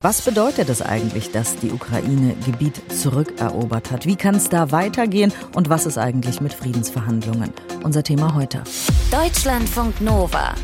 [0.00, 4.06] Was bedeutet es eigentlich, dass die Ukraine Gebiet zurückerobert hat?
[4.06, 7.52] Wie kann es da weitergehen und was ist eigentlich mit Friedensverhandlungen?
[7.82, 8.62] Unser Thema heute.
[9.10, 10.54] Deutschlandfunk Nova.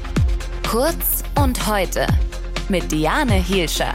[0.71, 2.07] Kurz und heute
[2.69, 3.95] mit Diane Hielscher.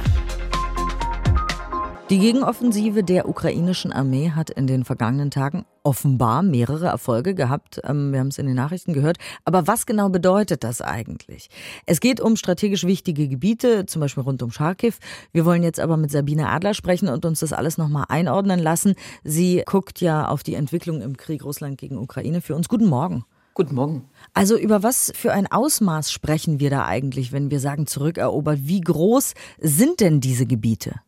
[2.09, 7.79] Die Gegenoffensive der ukrainischen Armee hat in den vergangenen Tagen offenbar mehrere Erfolge gehabt.
[7.83, 9.17] Ähm, wir haben es in den Nachrichten gehört.
[9.45, 11.51] Aber was genau bedeutet das eigentlich?
[11.85, 14.95] Es geht um strategisch wichtige Gebiete, zum Beispiel rund um Charkiw.
[15.33, 18.95] Wir wollen jetzt aber mit Sabine Adler sprechen und uns das alles nochmal einordnen lassen.
[19.23, 22.69] Sie guckt ja auf die Entwicklung im Krieg Russland gegen Ukraine für uns.
[22.69, 23.23] Guten Morgen.
[23.53, 24.09] Guten Morgen.
[24.33, 28.61] Also über was für ein Ausmaß sprechen wir da eigentlich, wenn wir sagen zurückerobert?
[28.63, 31.01] Wie groß sind denn diese Gebiete?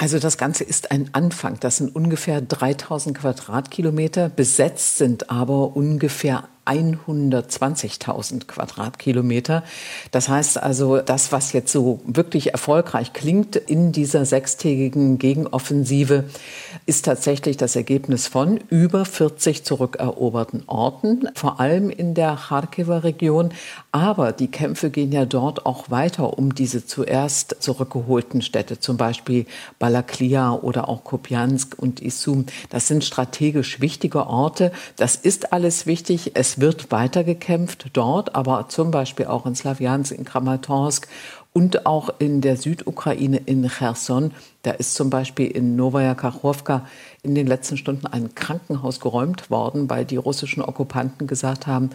[0.00, 1.58] Also das Ganze ist ein Anfang.
[1.58, 4.28] Das sind ungefähr 3000 Quadratkilometer.
[4.28, 9.64] Besetzt sind aber ungefähr 120.000 Quadratkilometer.
[10.10, 16.24] Das heißt also, das, was jetzt so wirklich erfolgreich klingt in dieser sechstägigen Gegenoffensive,
[16.86, 23.50] ist tatsächlich das Ergebnis von über 40 zurückeroberten Orten, vor allem in der Kharkiver Region.
[23.92, 29.46] Aber die Kämpfe gehen ja dort auch weiter um diese zuerst zurückgeholten Städte, zum Beispiel
[29.78, 32.46] Balaklia oder auch Kopjansk und Isum.
[32.70, 34.72] Das sind strategisch wichtige Orte.
[34.96, 36.32] Das ist alles wichtig.
[36.34, 41.08] Es wird weitergekämpft dort, aber zum Beispiel auch in Slawiansk, in Kramatorsk
[41.52, 44.32] und auch in der Südukraine in Cherson.
[44.62, 46.86] Da ist zum Beispiel in Novaya Kachowka
[47.22, 51.90] in den letzten Stunden ein Krankenhaus geräumt worden, weil die russischen Okkupanten gesagt haben,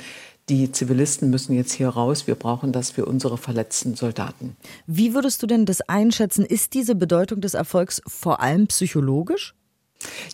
[0.50, 4.58] die Zivilisten müssen jetzt hier raus, wir brauchen das für unsere verletzten Soldaten.
[4.88, 6.45] Wie würdest du denn das einschätzen?
[6.45, 9.56] Ist diese Bedeutung des Erfolgs vor allem psychologisch?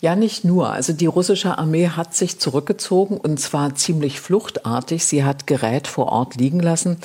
[0.01, 0.69] Ja, nicht nur.
[0.71, 5.05] Also die russische Armee hat sich zurückgezogen und zwar ziemlich fluchtartig.
[5.05, 6.97] Sie hat Gerät vor Ort liegen lassen.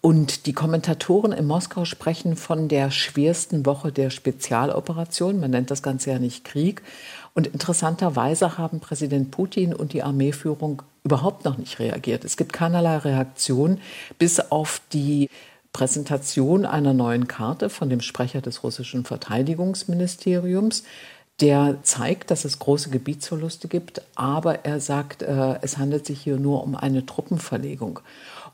[0.00, 5.40] Und die Kommentatoren in Moskau sprechen von der schwersten Woche der Spezialoperation.
[5.40, 6.82] Man nennt das Ganze ja nicht Krieg.
[7.34, 12.24] Und interessanterweise haben Präsident Putin und die Armeeführung überhaupt noch nicht reagiert.
[12.24, 13.78] Es gibt keinerlei Reaktion,
[14.18, 15.28] bis auf die
[15.72, 20.84] Präsentation einer neuen Karte von dem Sprecher des russischen Verteidigungsministeriums
[21.40, 26.38] der zeigt, dass es große Gebietsverluste gibt, aber er sagt, äh, es handelt sich hier
[26.38, 28.00] nur um eine Truppenverlegung.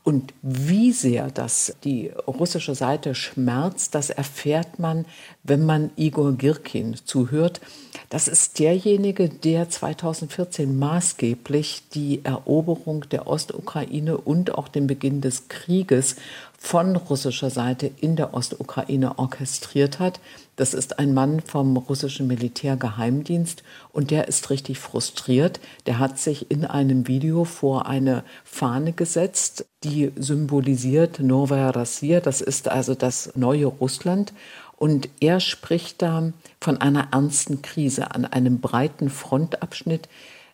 [0.03, 5.05] Und wie sehr das die russische Seite schmerzt, das erfährt man,
[5.43, 7.61] wenn man Igor Girkin zuhört.
[8.09, 15.47] Das ist derjenige, der 2014 maßgeblich die Eroberung der Ostukraine und auch den Beginn des
[15.47, 16.17] Krieges
[16.57, 20.19] von russischer Seite in der Ostukraine orchestriert hat.
[20.55, 25.59] Das ist ein Mann vom russischen Militärgeheimdienst und der ist richtig frustriert.
[25.87, 32.19] Der hat sich in einem Video vor eine Fahne gesetzt, die symbolisiert Novaya Rossiya.
[32.19, 34.33] Das ist also das neue Russland.
[34.77, 40.07] Und er spricht da von einer ernsten Krise an einem breiten Frontabschnitt,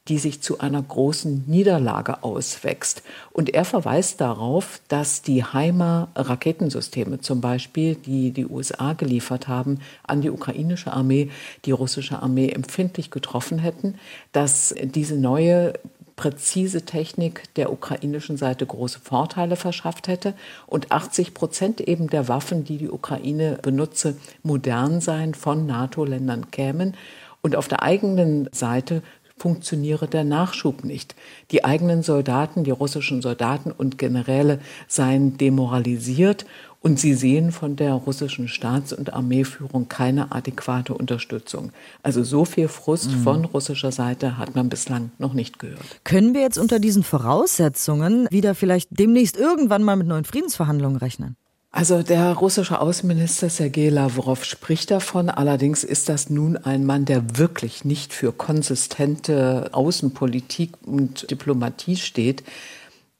[0.09, 3.03] die sich zu einer großen Niederlage auswächst.
[3.31, 10.22] Und er verweist darauf, dass die Heimer-Raketensysteme zum Beispiel, die die USA geliefert haben an
[10.22, 11.30] die ukrainische Armee,
[11.66, 13.96] die russische Armee empfindlich getroffen hätten,
[14.31, 15.74] dass diese neue
[16.16, 20.34] präzise Technik der ukrainischen Seite große Vorteile verschafft hätte
[20.68, 26.96] und 80 Prozent eben der Waffen, die die Ukraine benutze, modern seien, von NATO-Ländern kämen.
[27.42, 29.02] Und auf der eigenen Seite
[29.39, 31.16] funktioniere der Nachschub nicht.
[31.51, 36.45] Die eigenen Soldaten, die russischen Soldaten und Generäle seien demoralisiert
[36.81, 41.72] und sie sehen von der russischen Staats- und Armeeführung keine adäquate Unterstützung.
[42.03, 43.23] Also so viel Frust mhm.
[43.23, 46.01] von russischer Seite hat man bislang noch nicht gehört.
[46.03, 51.35] Können wir jetzt unter diesen Voraussetzungen wieder vielleicht demnächst irgendwann mal mit neuen Friedensverhandlungen rechnen?
[51.72, 55.30] Also der russische Außenminister Sergei Lavrov spricht davon.
[55.30, 62.44] Allerdings ist das nun ein Mann, der wirklich nicht für konsistente Außenpolitik und Diplomatie steht.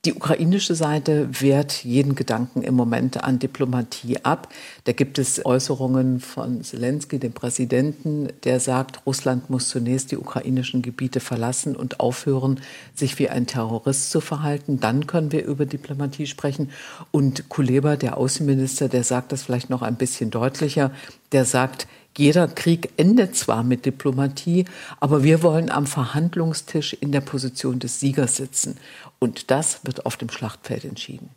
[0.06, 4.48] Die ukrainische Seite wehrt jeden Gedanken im Moment an Diplomatie ab.
[4.86, 10.82] Da gibt es Äußerungen von Zelensky, dem Präsidenten, der sagt, Russland muss zunächst die ukrainischen
[10.82, 12.62] Gebiete verlassen und aufhören,
[12.96, 14.80] sich wie ein Terrorist zu verhalten.
[14.80, 16.72] Dann können wir über Diplomatie sprechen.
[17.12, 20.92] Und Kuleba, der Außenminister, der sagt das vielleicht noch ein bisschen deutlicher.
[21.32, 21.88] Der sagt,
[22.18, 24.66] jeder Krieg endet zwar mit Diplomatie,
[25.00, 28.78] aber wir wollen am Verhandlungstisch in der Position des Siegers sitzen.
[29.20, 31.30] Und das wird auf dem Schlachtfeld entschieden.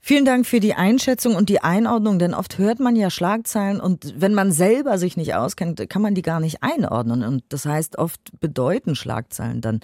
[0.00, 4.14] Vielen Dank für die Einschätzung und die Einordnung, denn oft hört man ja Schlagzeilen und
[4.18, 7.22] wenn man selber sich nicht auskennt, kann man die gar nicht einordnen.
[7.22, 9.80] Und das heißt, oft bedeuten Schlagzeilen dann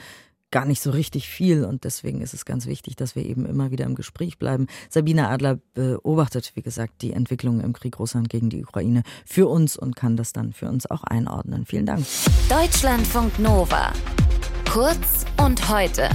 [0.51, 3.71] gar nicht so richtig viel und deswegen ist es ganz wichtig, dass wir eben immer
[3.71, 4.67] wieder im Gespräch bleiben.
[4.89, 9.77] Sabine Adler beobachtet, wie gesagt, die Entwicklung im Krieg Russland gegen die Ukraine für uns
[9.77, 11.67] und kann das dann für uns auch einordnen.
[11.67, 12.05] Vielen Dank.
[12.49, 13.93] Deutschlandfunk Nova.
[14.69, 16.09] Kurz und heute.